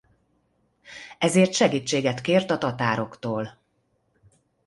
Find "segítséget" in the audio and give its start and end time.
1.53-2.21